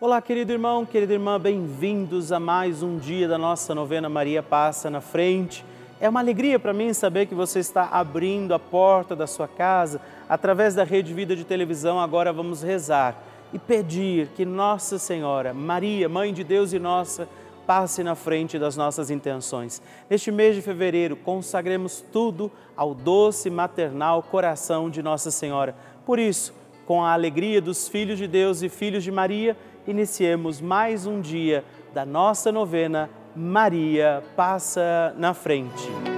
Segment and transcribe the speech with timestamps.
[0.00, 4.88] Olá, querido irmão, querida irmã, bem-vindos a mais um dia da nossa novena Maria Passa
[4.88, 5.64] na Frente.
[6.00, 10.00] É uma alegria para mim saber que você está abrindo a porta da sua casa
[10.28, 11.98] através da Rede Vida de Televisão.
[11.98, 13.20] Agora vamos rezar
[13.52, 17.28] e pedir que Nossa Senhora, Maria, Mãe de Deus e nossa,
[17.66, 19.82] passe na frente das nossas intenções.
[20.08, 25.74] Neste mês de fevereiro, consagremos tudo ao doce maternal coração de Nossa Senhora.
[26.06, 26.54] Por isso,
[26.86, 29.56] com a alegria dos filhos de Deus e filhos de Maria,
[29.88, 31.64] iniciemos mais um dia
[31.94, 36.17] da nossa novena Maria Passa na Frente.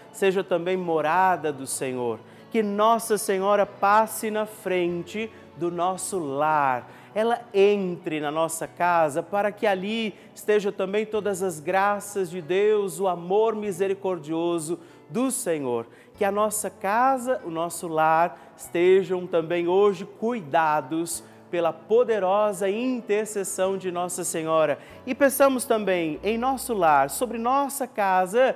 [0.11, 2.19] seja também morada do Senhor.
[2.49, 9.51] Que Nossa Senhora passe na frente do nosso lar, ela entre na nossa casa para
[9.51, 14.79] que ali esteja também todas as graças de Deus, o amor misericordioso
[15.09, 15.87] do Senhor.
[16.17, 23.91] Que a nossa casa, o nosso lar estejam também hoje cuidados pela poderosa intercessão de
[23.91, 24.79] Nossa Senhora.
[25.05, 28.55] E peçamos também em nosso lar, sobre nossa casa,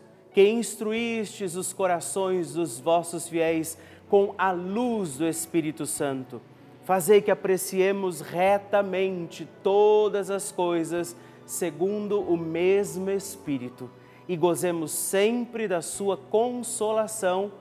[0.33, 3.77] que instruístes os corações dos vossos fiéis
[4.09, 6.41] com a luz do Espírito Santo,
[6.83, 11.15] fazei que apreciemos retamente todas as coisas
[11.45, 13.89] segundo o mesmo Espírito
[14.27, 17.51] e gozemos sempre da sua consolação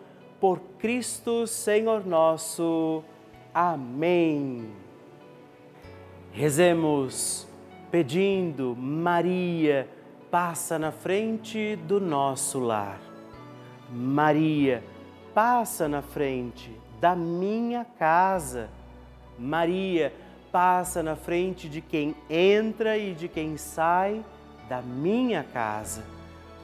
[0.40, 3.02] por Cristo Senhor nosso.
[3.52, 4.70] Amém.
[6.32, 7.46] Rezemos
[7.90, 9.88] pedindo, Maria,
[10.30, 13.00] passa na frente do nosso lar.
[13.90, 14.82] Maria,
[15.34, 16.70] passa na frente
[17.00, 18.68] da minha casa.
[19.36, 20.12] Maria,
[20.52, 24.24] passa na frente de quem entra e de quem sai
[24.68, 26.04] da minha casa.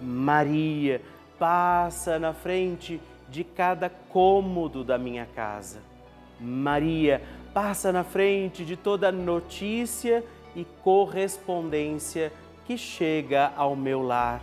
[0.00, 1.02] Maria,
[1.38, 5.80] passa na frente de cada cômodo da minha casa.
[6.38, 7.20] Maria,
[7.52, 10.22] passa na frente de toda notícia
[10.54, 12.32] e correspondência
[12.66, 14.42] que chega ao meu lar.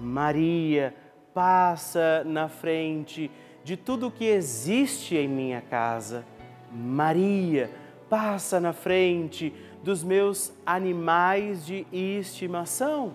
[0.00, 0.94] Maria
[1.34, 3.30] passa na frente
[3.62, 6.24] de tudo que existe em minha casa.
[6.72, 7.70] Maria
[8.08, 9.52] passa na frente
[9.82, 13.14] dos meus animais de estimação.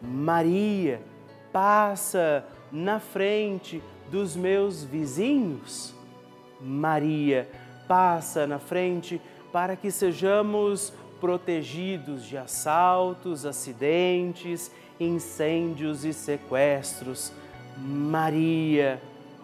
[0.00, 1.02] Maria
[1.52, 5.94] passa na frente dos meus vizinhos.
[6.60, 7.48] Maria
[7.88, 9.20] passa na frente
[9.52, 17.32] para que sejamos protegidos de assaltos, acidentes, incêndios e sequestros.
[17.76, 19.00] Maria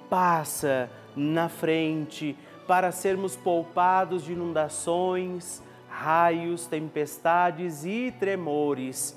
[0.08, 2.37] passa na frente
[2.67, 9.17] para sermos poupados de inundações, raios, tempestades e tremores.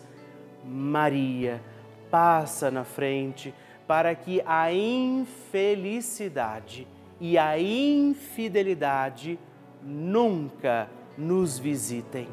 [0.63, 1.59] Maria,
[2.11, 3.51] passa na frente
[3.87, 6.85] para que a infelicidade
[7.19, 9.37] e a infidelidade
[9.81, 12.27] nunca nos visitem.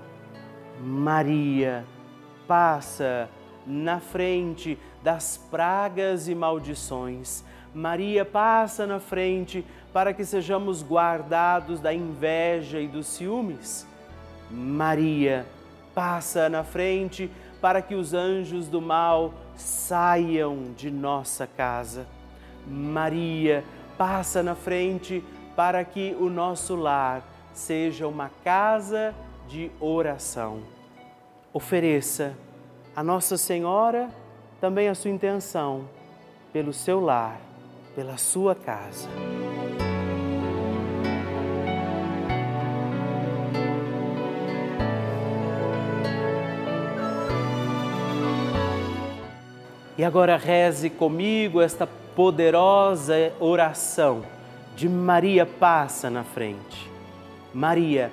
[0.81, 1.84] Maria,
[2.46, 3.28] passa
[3.67, 7.44] na frente das pragas e maldições.
[7.75, 13.87] Maria passa na frente para que sejamos guardados da inveja e dos ciúmes.
[14.50, 15.46] Maria
[15.94, 17.31] passa na frente
[17.61, 22.06] para que os anjos do mal saiam de nossa casa.
[22.67, 23.64] Maria
[23.96, 25.25] passa na frente
[25.55, 27.22] para que o nosso lar
[27.52, 29.14] seja uma casa
[29.48, 30.60] de oração.
[31.52, 32.34] Ofereça
[32.94, 34.08] a Nossa Senhora
[34.60, 35.88] também a sua intenção
[36.52, 37.40] pelo seu lar,
[37.94, 39.08] pela sua casa.
[49.98, 54.22] E agora reze comigo esta poderosa oração
[54.75, 56.90] de Maria passa na frente.
[57.52, 58.12] Maria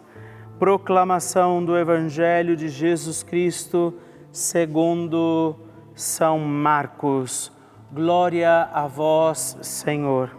[0.61, 3.95] Proclamação do Evangelho de Jesus Cristo
[4.31, 5.55] segundo
[5.95, 7.51] São Marcos.
[7.91, 10.29] Glória a vós, Senhor.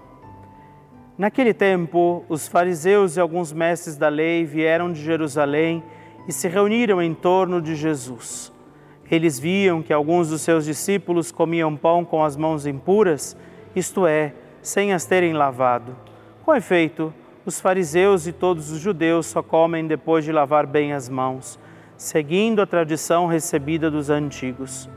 [1.18, 5.82] Naquele tempo, os fariseus e alguns mestres da lei vieram de Jerusalém
[6.28, 8.52] e se reuniram em torno de Jesus.
[9.10, 13.36] Eles viam que alguns dos seus discípulos comiam pão com as mãos impuras,
[13.74, 15.96] isto é, sem as terem lavado.
[16.44, 17.12] Com efeito,
[17.44, 21.58] os fariseus e todos os judeus só comem depois de lavar bem as mãos,
[21.96, 24.88] seguindo a tradição recebida dos antigos.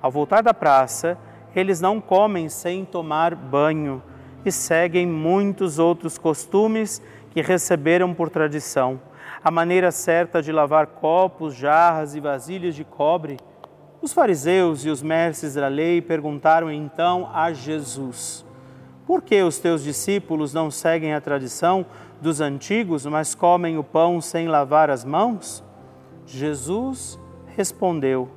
[0.00, 1.18] Ao voltar da praça,
[1.54, 4.02] eles não comem sem tomar banho
[4.44, 9.00] e seguem muitos outros costumes que receberam por tradição.
[9.44, 13.36] A maneira certa de lavar copos, jarras e vasilhas de cobre.
[14.00, 18.44] Os fariseus e os mestres da lei perguntaram então a Jesus:
[19.10, 21.84] por que os teus discípulos não seguem a tradição
[22.22, 25.64] dos antigos, mas comem o pão sem lavar as mãos?
[26.24, 27.18] Jesus
[27.56, 28.28] respondeu: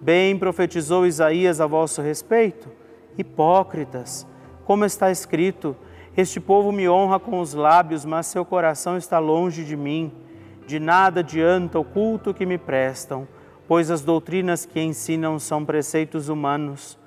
[0.00, 2.70] Bem profetizou Isaías a vosso respeito,
[3.18, 4.26] hipócritas,
[4.64, 5.76] como está escrito:
[6.16, 10.10] Este povo me honra com os lábios, mas seu coração está longe de mim.
[10.66, 13.28] De nada adianta o culto que me prestam,
[13.68, 16.98] pois as doutrinas que ensinam são preceitos humanos.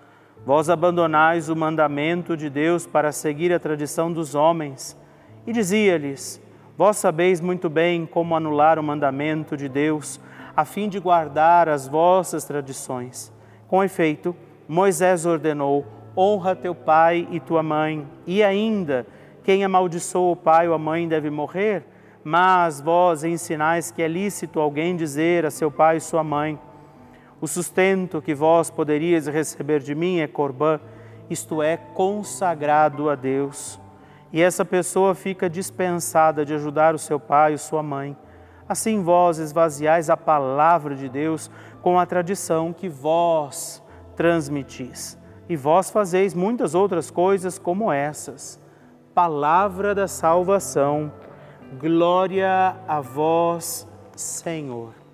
[0.48, 4.98] Vós abandonais o mandamento de Deus para seguir a tradição dos homens.
[5.46, 6.42] E dizia-lhes:
[6.78, 10.22] Vós sabeis muito bem como anular o mandamento de Deus,
[10.56, 13.30] a fim de guardar as vossas tradições.
[13.68, 14.34] Com efeito,
[14.70, 15.86] Moisés ordenou:
[16.16, 19.06] Honra teu pai e tua mãe, e ainda,
[19.44, 21.84] quem amaldiçoa o pai ou a mãe deve morrer.
[22.24, 26.58] Mas vós ensinais que é lícito alguém dizer a seu pai e sua mãe:
[27.40, 30.80] o sustento que vós poderíeis receber de mim é corbã,
[31.30, 33.80] isto é, consagrado a Deus.
[34.34, 38.18] E essa pessoa fica dispensada de ajudar o seu pai ou sua mãe.
[38.68, 41.50] Assim vós esvaziais a palavra de Deus
[41.82, 43.84] com a tradição que vós
[44.16, 45.18] transmitis.
[45.48, 48.60] E vós fazeis muitas outras coisas como essas.
[49.14, 51.12] Palavra da salvação.
[51.80, 55.07] Glória a vós, Senhor.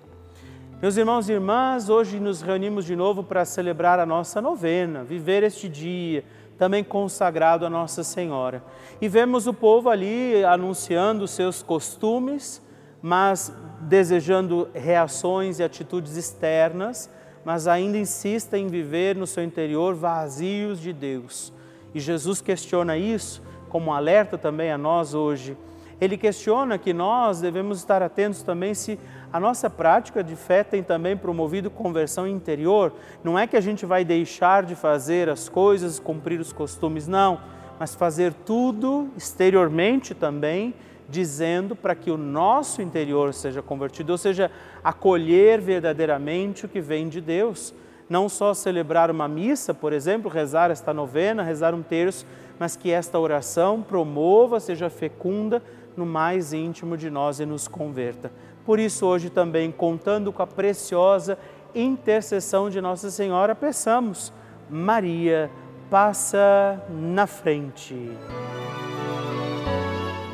[0.84, 5.42] Meus irmãos e irmãs, hoje nos reunimos de novo para celebrar a nossa novena, viver
[5.42, 6.22] este dia
[6.58, 8.62] também consagrado a Nossa Senhora.
[9.00, 12.60] E vemos o povo ali anunciando seus costumes,
[13.00, 13.50] mas
[13.80, 17.08] desejando reações e atitudes externas,
[17.46, 21.50] mas ainda insista em viver no seu interior vazios de Deus.
[21.94, 25.56] E Jesus questiona isso como alerta também a nós hoje.
[25.98, 28.98] Ele questiona que nós devemos estar atentos também se
[29.34, 32.92] a nossa prática de fé tem também promovido conversão interior.
[33.24, 37.40] Não é que a gente vai deixar de fazer as coisas, cumprir os costumes, não,
[37.76, 40.72] mas fazer tudo exteriormente também,
[41.08, 44.52] dizendo para que o nosso interior seja convertido, ou seja,
[44.84, 47.74] acolher verdadeiramente o que vem de Deus.
[48.08, 52.24] Não só celebrar uma missa, por exemplo, rezar esta novena, rezar um terço,
[52.56, 55.60] mas que esta oração promova, seja fecunda
[55.96, 58.30] no mais íntimo de nós e nos converta.
[58.64, 61.38] Por isso, hoje também, contando com a preciosa
[61.74, 64.32] intercessão de Nossa Senhora, peçamos,
[64.70, 65.50] Maria,
[65.90, 67.94] passa na frente.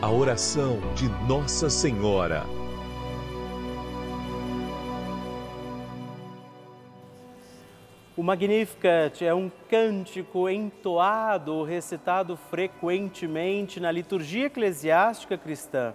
[0.00, 2.44] A oração de Nossa Senhora.
[8.16, 15.94] O Magnificat é um cântico entoado, recitado frequentemente na liturgia eclesiástica cristã.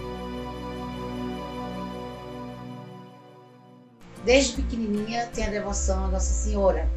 [4.23, 6.87] Desde pequenininha tenho a devoção a Nossa Senhora.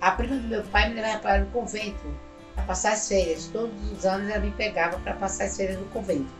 [0.00, 2.14] A prima do meu pai me levava para o convento
[2.54, 3.50] para passar as férias.
[3.52, 6.32] Todos os anos ela me pegava para passar as férias no convento.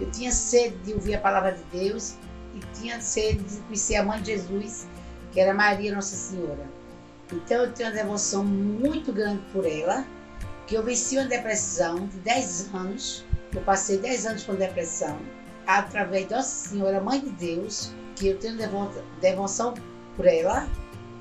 [0.00, 2.14] Eu tinha sede de ouvir a palavra de Deus
[2.54, 4.86] e tinha sede de conhecer a mãe de Jesus,
[5.32, 6.64] que era Maria Nossa Senhora.
[7.32, 10.04] Então eu tenho uma devoção muito grande por ela,
[10.66, 13.24] que eu venci uma depressão de 10 anos.
[13.52, 15.18] Eu passei 10 anos com depressão,
[15.66, 18.56] através de Nossa Senhora, Mãe de Deus, que eu tenho
[19.20, 19.74] devoção
[20.16, 20.66] por ela,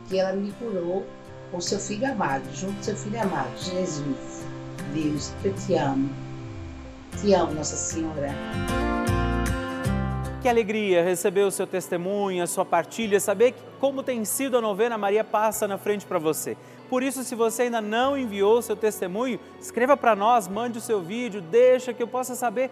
[0.07, 1.05] que ela me curou
[1.51, 4.45] com seu filho amado, junto com seu filho amado, Jesus.
[4.93, 6.09] Deus, eu te amo.
[7.19, 8.29] Te amo, Nossa Senhora.
[10.41, 14.97] Que alegria receber o seu testemunho, a sua partilha, saber como tem sido a novena
[14.97, 16.57] Maria Passa na frente para você.
[16.89, 20.81] Por isso, se você ainda não enviou o seu testemunho, escreva para nós, mande o
[20.81, 22.71] seu vídeo, deixa que eu possa saber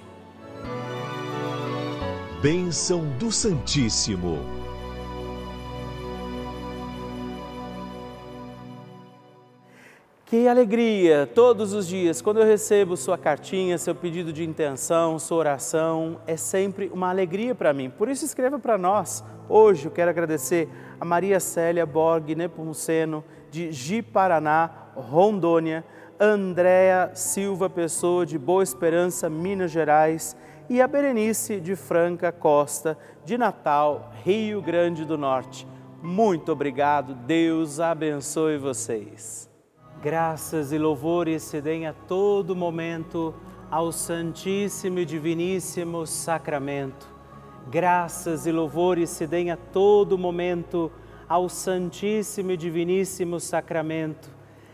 [2.42, 4.40] Bênção do Santíssimo.
[10.26, 15.40] Que alegria todos os dias, quando eu recebo sua cartinha, seu pedido de intenção, sua
[15.40, 17.90] oração, é sempre uma alegria para mim.
[17.90, 19.22] Por isso, escreva para nós.
[19.50, 25.84] Hoje eu quero agradecer a Maria Célia Borg Nepomuceno, de Ji-Paraná, Rondônia,
[26.24, 30.38] Andréa Silva Pessoa, de Boa Esperança, Minas Gerais
[30.70, 35.68] e a Berenice de Franca Costa, de Natal, Rio Grande do Norte.
[36.00, 39.50] Muito obrigado, Deus abençoe vocês.
[40.00, 43.34] Graças e louvores se deem a todo momento
[43.72, 47.08] ao Santíssimo e Diviníssimo Sacramento.
[47.68, 50.92] Graças e louvores se deem a todo momento
[51.28, 54.41] ao Santíssimo e Diviníssimo Sacramento.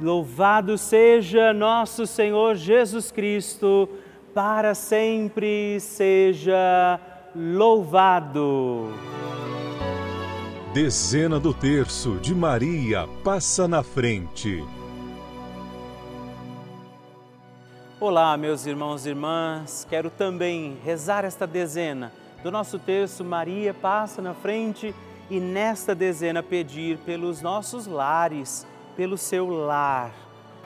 [0.00, 3.88] Louvado seja nosso Senhor Jesus Cristo,
[4.34, 7.00] para sempre seja
[7.34, 8.92] louvado.
[10.72, 14.62] Dezena do terço de Maria passa na frente.
[17.98, 22.12] Olá, meus irmãos e irmãs, quero também rezar esta dezena
[22.46, 24.94] do nosso terço Maria passa na frente
[25.28, 28.64] e nesta dezena pedir pelos nossos lares,
[28.96, 30.12] pelo seu lar.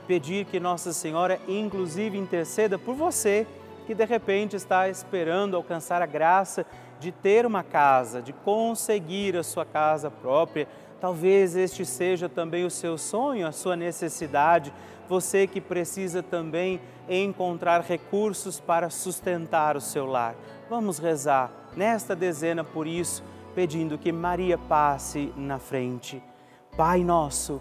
[0.07, 3.47] Pedir que Nossa Senhora, inclusive, interceda por você
[3.87, 6.65] que de repente está esperando alcançar a graça
[6.99, 10.69] de ter uma casa, de conseguir a sua casa própria.
[11.01, 14.73] Talvez este seja também o seu sonho, a sua necessidade
[15.11, 20.37] você que precisa também encontrar recursos para sustentar o seu lar.
[20.71, 26.23] Vamos rezar nesta dezena por isso, pedindo que Maria passe na frente.
[26.77, 27.61] Pai nosso,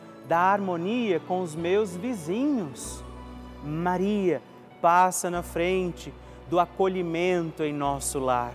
[0.27, 3.03] da harmonia com os meus vizinhos.
[3.63, 4.41] Maria,
[4.81, 6.13] passa na frente
[6.49, 8.53] do acolhimento em nosso lar.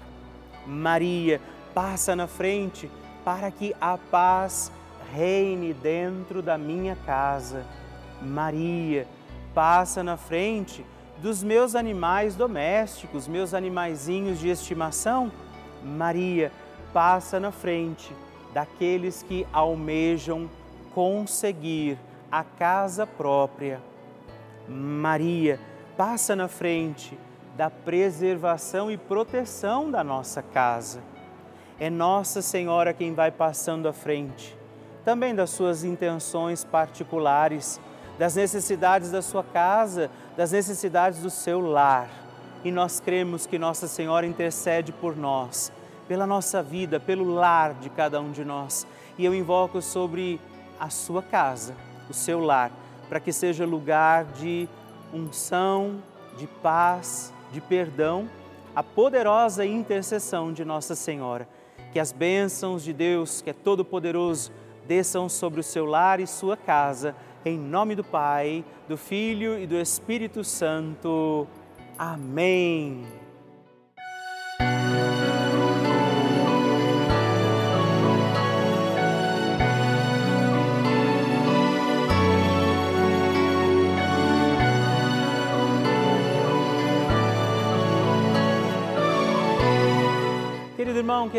[0.67, 1.41] Maria,
[1.75, 2.91] passa na frente
[3.25, 4.73] para que a paz
[5.15, 7.65] reine dentro da minha casa.
[8.21, 9.07] Maria,
[9.55, 10.85] passa na frente
[11.19, 15.31] dos meus animais domésticos, meus animaizinhos de estimação.
[15.83, 16.53] Maria,
[16.93, 18.13] passa na frente
[18.53, 20.49] daqueles que almejam
[20.97, 21.97] conseguir
[22.33, 23.81] a casa própria.
[24.67, 25.61] Maria,
[25.97, 27.17] passa na frente
[27.55, 31.03] da preservação e proteção da nossa casa.
[31.79, 34.57] É Nossa Senhora quem vai passando à frente
[35.07, 37.81] também das suas intenções particulares,
[38.19, 42.09] das necessidades da sua casa, das necessidades do seu lar.
[42.65, 45.71] E nós cremos que Nossa Senhora intercede por nós,
[46.09, 48.85] pela nossa vida, pelo lar de cada um de nós.
[49.17, 50.41] E eu invoco sobre
[50.79, 51.75] a sua casa,
[52.09, 52.71] o seu lar,
[53.09, 54.69] para que seja lugar de
[55.13, 56.03] unção,
[56.37, 58.29] de paz, de perdão,
[58.75, 61.49] a poderosa intercessão de Nossa Senhora.
[61.93, 64.53] Que as bênçãos de Deus, que é todo-poderoso,
[64.87, 69.67] desçam sobre o seu lar e sua casa, em nome do Pai, do Filho e
[69.67, 71.47] do Espírito Santo.
[71.99, 73.26] Amém.